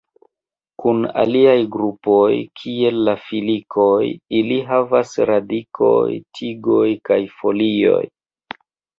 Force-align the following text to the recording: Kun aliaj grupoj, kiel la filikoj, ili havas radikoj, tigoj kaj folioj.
Kun 0.83 1.01
aliaj 1.23 1.57
grupoj, 1.73 2.29
kiel 2.61 2.95
la 3.09 3.13
filikoj, 3.25 3.99
ili 4.39 4.57
havas 4.69 5.11
radikoj, 5.31 6.01
tigoj 6.39 6.87
kaj 7.11 7.19
folioj. 7.43 8.01